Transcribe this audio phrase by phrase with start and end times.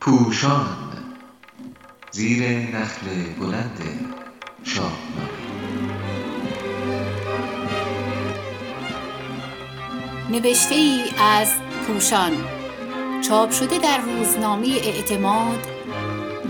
[0.00, 0.76] پوشان
[2.10, 3.06] زیر نخل
[3.40, 3.80] بلند
[4.64, 5.30] شاهنامه.
[10.30, 11.48] نوشته ای از
[11.86, 12.32] پوشان.
[13.28, 15.66] چاپ شده در روزنامه اعتماد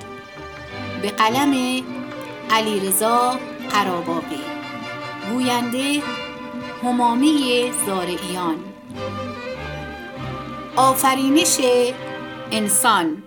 [1.02, 1.84] به قلم
[2.52, 3.40] علیرضا
[3.72, 4.42] قراباقی.
[5.32, 6.02] گوینده
[6.84, 8.64] همامی زارعیان
[10.76, 11.58] آفرینش
[12.52, 13.24] انسان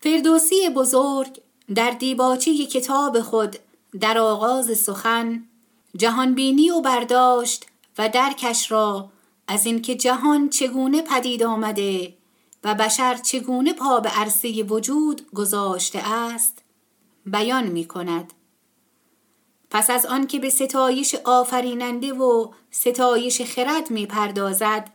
[0.00, 1.40] فردوسی بزرگ
[1.74, 3.56] در دیباچه کتاب خود
[4.00, 5.44] در آغاز سخن
[5.96, 7.66] جهانبینی و برداشت
[7.98, 9.10] و درکش را
[9.48, 12.14] از اینکه جهان چگونه پدید آمده
[12.64, 16.62] و بشر چگونه پا به عرصه وجود گذاشته است
[17.26, 18.32] بیان می کند.
[19.74, 24.90] پس از آنکه به ستایش آفریننده و ستایش خرد می پردازد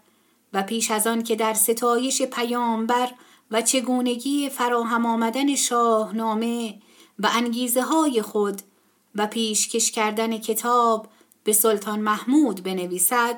[0.53, 3.09] و پیش از آن که در ستایش پیامبر
[3.51, 6.75] و چگونگی فراهم آمدن شاهنامه
[7.19, 8.61] و انگیزه های خود
[9.15, 11.07] و پیشکش کردن کتاب
[11.43, 13.37] به سلطان محمود بنویسد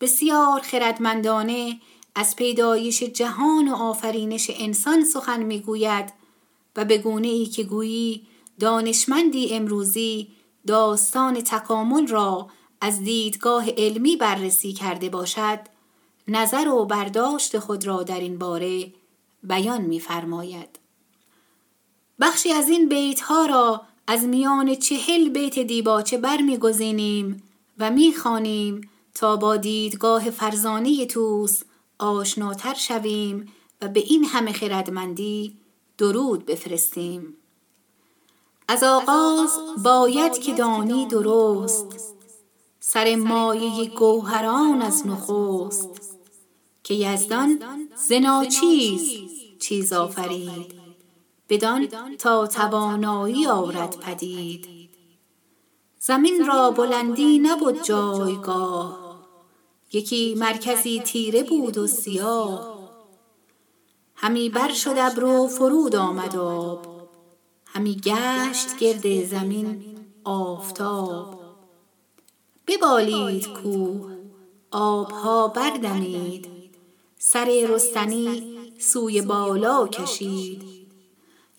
[0.00, 1.80] بسیار خردمندانه
[2.14, 6.12] از پیدایش جهان و آفرینش انسان سخن می‌گوید
[6.76, 8.26] و به گونه ای که گویی
[8.58, 12.48] دانشمندی امروزی داستان تکامل را
[12.80, 15.58] از دیدگاه علمی بررسی کرده باشد
[16.28, 18.92] نظر و برداشت خود را در این باره
[19.42, 20.78] بیان می‌فرماید.
[22.20, 27.42] بخشی از این بیت ها را از میان چهل بیت دیباچه برمیگزینیم
[27.78, 31.62] و می‌خوانیم تا با دیدگاه فرزانه توس
[31.98, 35.56] آشناتر شویم و به این همه خردمندی
[35.98, 37.36] درود بفرستیم.
[38.70, 39.50] از آغاز
[39.82, 41.86] باید که دانی درست
[42.80, 46.16] سر مایه گوهران از نخست
[46.82, 47.62] که یزدان
[48.08, 48.44] زنا
[49.58, 50.74] چیز آفرید
[51.48, 51.88] بدان
[52.18, 54.90] تا توانایی آورد پدید.
[55.98, 59.20] زمین را بلندی نبود جایگاه
[59.92, 62.78] یکی مرکزی تیره بود و سیاه.
[64.14, 66.99] همی بر شد ابر فرود آمد آب.
[67.74, 69.84] همی گشت گرد زمین
[70.24, 71.40] آفتاب.
[72.66, 74.16] ببالید کوه
[74.70, 76.46] آبها بردمید.
[77.18, 80.62] سر رستنی سوی بالا کشید.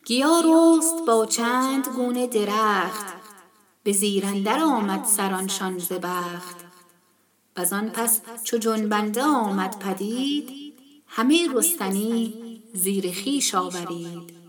[0.05, 3.05] گیا رست با چند گونه درخت.
[3.83, 6.57] به زیر اندر آمد سرانشان ز بخت.
[7.93, 10.73] پس چو جنبنده آمد پدید
[11.07, 12.33] همه رستنی
[12.73, 14.40] زیر خویش آورید.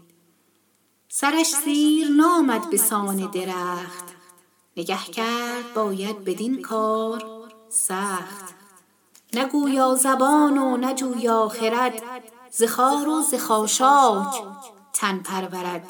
[1.14, 4.04] سرش زیر نامد به سان درخت.
[4.76, 7.24] نگه کرد باید بدین کار
[7.68, 8.54] سخت.
[9.34, 12.02] نه گویا زبان و نه جویا خرد
[12.50, 13.34] ز و ز
[14.92, 15.88] تن پرورد.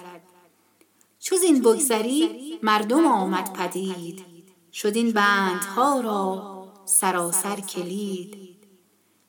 [1.20, 4.24] چو زین بگذری مردم آمد پدید.
[4.72, 8.56] شد این بندها را سراسر کلید.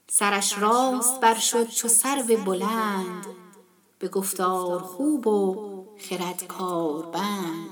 [0.07, 3.25] سرش راست بر شد چو سرو بلند.
[3.99, 7.69] به گفتار خوب و خرد کاربند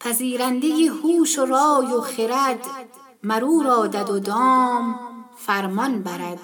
[0.00, 2.66] پذیرنده هوش و رای و خرد
[3.22, 5.00] مر او را دد و دام
[5.36, 6.40] فرمان برد.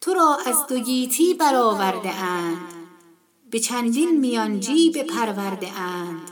[0.00, 2.58] تو را از دو گیتی برآورده اند
[3.50, 6.30] به چندین میانجی بپرورده اند.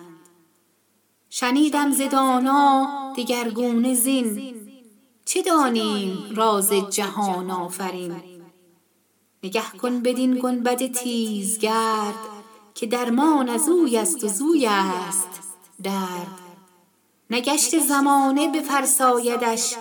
[1.30, 4.54] شنیدم ز دانا دگرگونه زین
[5.24, 8.22] چه دانیم راز جهان آفرین؟
[9.42, 12.39] نگه کن بدین گنبد تیزگرد
[12.75, 15.28] که درمان از اوی است و زوی است.
[15.82, 16.41] درد.
[17.31, 19.75] نه گشت زمانه بفرسایدش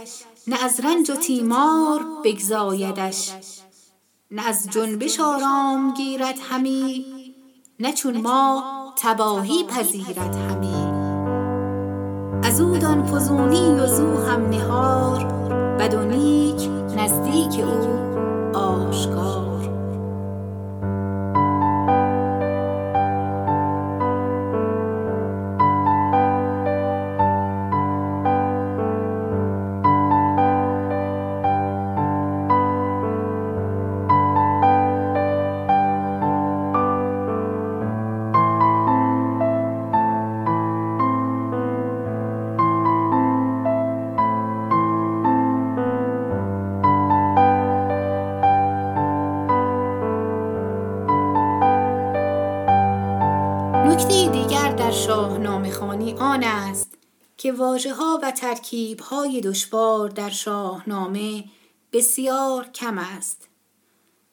[0.48, 3.32] نه از رنج و تیمار بگزایدش.
[4.32, 7.06] نه از جنبش آرام گیرد همی
[7.80, 8.64] نه چون ما
[8.98, 10.90] تباهی پذیرد همی.
[12.44, 15.24] از او دان فزونی و زو هم نهار
[15.80, 15.96] بد
[16.96, 18.19] نزدیک او.
[57.40, 61.44] که واجه ها و ترکیب های دشوار در شاهنامه
[61.94, 63.48] بسیار کم است.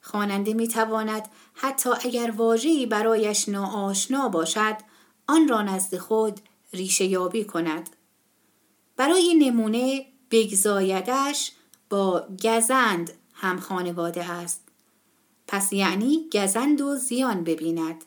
[0.00, 4.76] خواننده می تواند حتی اگر واژه‌ای برایش ناآشنا باشد
[5.26, 6.40] آن را نزد خود
[6.72, 7.90] ریشه یابی کند.
[8.96, 11.52] برای نمونه بگزایدش
[11.90, 14.62] با گزند هم خانواده است.
[15.48, 18.04] پس یعنی گزند و زیان ببیند.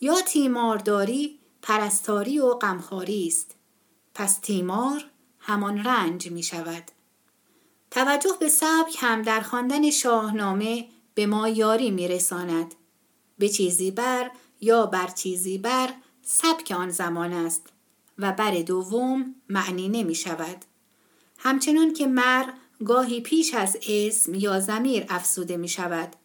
[0.00, 3.57] یا تیمارداری پرستاری و غمخواری است.
[4.18, 5.04] پس تیمار
[5.38, 6.82] همان رنج می شود.
[7.90, 12.74] توجه به سبک هم در خواندن شاهنامه به ما یاری می رساند.
[13.38, 14.30] به چیزی بر
[14.60, 17.66] یا بر چیزی بر سبک آن زمان است
[18.18, 20.64] و بر دوم معنی نمی شود.
[21.38, 22.52] همچنان که مر
[22.84, 26.16] گاهی پیش از اسم یا زمیر افسوده می شود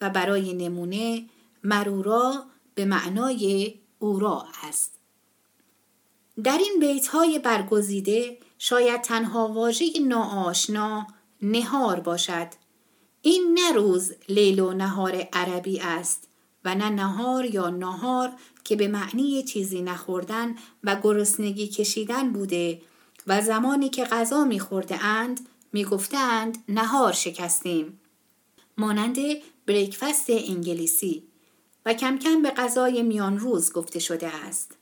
[0.00, 1.24] و برای نمونه
[1.64, 5.01] مرورا به معنای اورا است.
[6.44, 11.06] در این بیت های برگزیده شاید تنها واژه ناآشنا
[11.42, 12.48] نهار باشد.
[13.22, 16.28] این نه روز لیل و نهار عربی است
[16.64, 18.32] و نه نهار یا نهار
[18.64, 22.82] که به معنی چیزی نخوردن و گرسنگی کشیدن بوده
[23.26, 25.40] و زمانی که غذا میخورده اند
[25.72, 28.00] می‌گفتند نهار شکستیم.
[28.78, 29.16] مانند
[29.66, 31.22] بریکفست انگلیسی
[31.86, 34.81] و کم کم به غذای میان روز گفته شده است.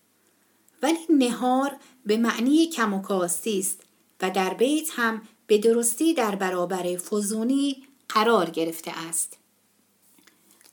[0.83, 3.81] ولی نهار به معنی کم و کاستی است
[4.23, 9.37] و در بیت هم به درستی در برابر فزونی قرار گرفته است.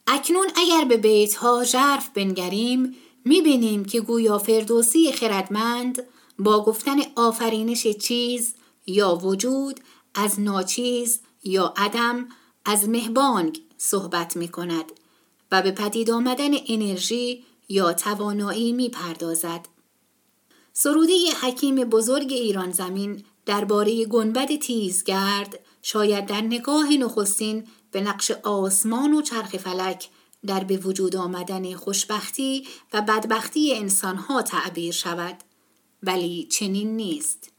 [0.08, 2.96] اکنون اگر به بیت ها ژرف بنگریم
[3.26, 6.04] می‌بینیم که گویا فردوسی خردمند
[6.40, 8.54] با گفتن آفرینش چیز
[8.86, 9.80] یا وجود
[10.16, 12.28] از ناچیز یا عدم
[12.66, 14.92] از مهبانگ صحبت می کند
[15.52, 19.77] و به پدید آمدن انرژی یا توانایی می پردازد.
[20.80, 29.14] سروده حکیم بزرگ ایران زمین درباره گنبد تیزگرد شاید در نگاه نخستین به نقش آسمان
[29.14, 30.10] و چرخ فلک
[30.46, 35.38] در به وجود آمدن خوشبختی و بدبختی انسانها تعبیر شود.
[36.04, 37.52] ولی چنین نیست.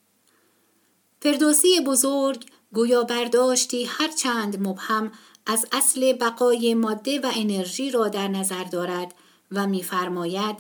[1.22, 5.12] فردوسی بزرگ گویا برداشتی هر چند مبهم
[5.46, 9.14] از اصل بقای ماده و انرژی را در نظر دارد
[9.52, 10.56] و می‌فرماید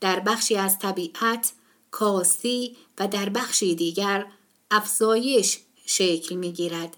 [0.00, 1.52] در بخشی از طبیعت
[1.92, 4.26] کاستی و در بخشی دیگر
[4.70, 6.96] افزایش شکل می گیرد.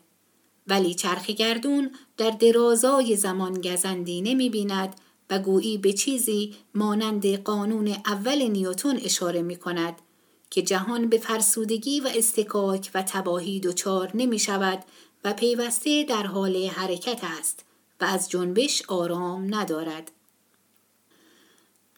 [0.66, 4.94] ولی چرخگردون در درازای زمان گزندی نمی بیند
[5.30, 9.94] و گویی به چیزی مانند قانون اول نیوتون اشاره می کند
[10.50, 14.84] که جهان به فرسودگی و استکاک و تباهی دچار نمی شود
[15.24, 17.64] و پیوسته در حال حرکت است
[18.00, 20.10] و از جنبش آرام ندارد.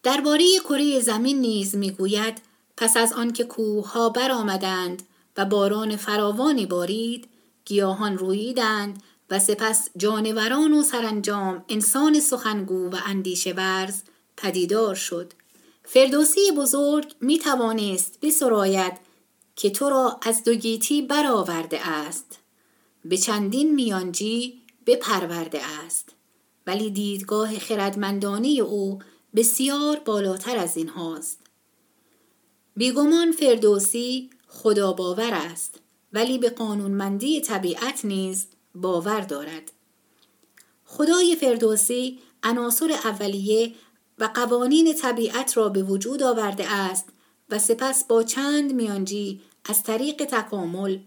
[0.02, 2.43] درباره کره زمین نیز می‌گوید
[2.76, 5.02] پس از آنکه کوهها برآمدند
[5.37, 7.28] و باران فراوانی بارید
[7.64, 14.02] گیاهان رویدند و سپس جانوران و سرانجام انسان سخنگو و اندیشه ورز
[14.37, 15.32] پدیدار شد.
[15.84, 18.93] فردوسی بزرگ می توانست بسراید
[19.56, 22.38] که تو را از دو گیتی برآورده است.
[23.05, 26.08] به چندین میانجی بپرورده است.
[26.67, 28.99] ولی دیدگاه خردمندانه او
[29.37, 31.45] بسیار بالاتر از این هاست.
[32.76, 35.80] بیگمان فردوسی خدا باور است
[36.12, 39.72] ولی به قانونمندی طبیعت نیز باور دارد
[40.84, 43.74] خدای فردوسی عناصر اولیه
[44.18, 47.08] و قوانین طبیعت را به وجود آورده است
[47.50, 50.98] و سپس با چند میانجی از طریق تکامل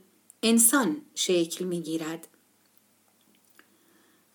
[0.44, 2.28] انسان شکل می گیرد.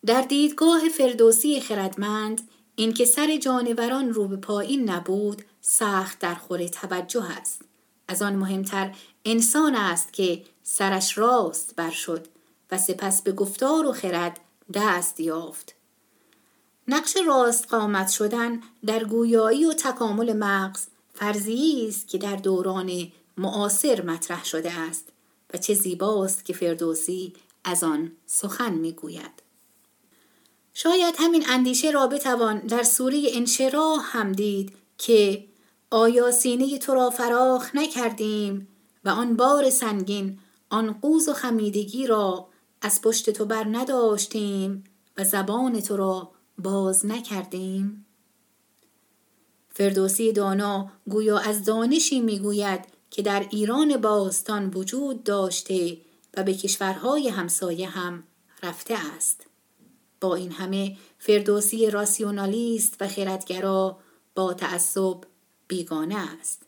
[0.06, 7.24] در دیدگاه فردوسی خردمند اینکه سر جانوران رو به پایین نبود سخت در خور توجه
[7.24, 7.62] است.
[8.08, 8.94] از آن مهمتر
[9.24, 12.26] انسان است که سرش راست بر شد
[12.70, 14.40] و سپس به گفتار و خرد
[14.74, 15.74] دست یافت.
[16.88, 24.02] نقش راست قامت شدن در گویایی و تکامل مغز فرضی است که در دوران معاصر
[24.02, 25.08] مطرح شده است
[25.54, 27.32] و چه زیباست که فردوسی
[27.64, 29.42] از آن سخن می‌گوید.
[30.74, 35.53] شاید همین اندیشه را بتوان در سوره انشراح هم دید که
[35.94, 38.68] آیا سینه تو را فراخ نکردیم
[39.04, 40.38] و آن بار سنگین
[40.70, 42.48] آن قوز و خمیدگی را
[42.82, 44.84] از پشت تو بر نداشتیم
[45.16, 48.06] و زبان تو را باز نکردیم؟
[49.68, 55.98] فردوسی دانا گویا از دانشی می‌گوید که در ایران باستان وجود داشته
[56.36, 58.22] و به کشورهای همسایه هم
[58.62, 59.46] رفته است.
[60.20, 63.98] با این همه فردوسی راسیونالیست و خردگرا
[64.34, 65.20] با تعصب
[65.68, 66.62] بیگانه است.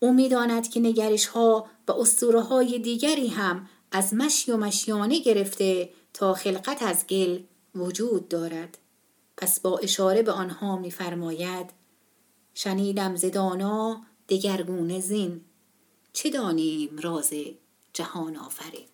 [0.00, 5.90] او می‌داند که نگرش ها و اسطوره های دیگری هم از مشی و مشیانه گرفته
[6.14, 7.38] تا خلقت از گل
[7.74, 8.78] وجود دارد.
[9.36, 11.70] پس با اشاره به آنها میفرماید
[12.54, 15.40] شنیدم زدانا دگرگونه زین.
[16.12, 17.32] چه دانیم راز
[17.92, 18.86] جهان آفرین؟